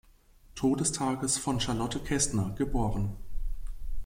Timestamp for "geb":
2.57-2.73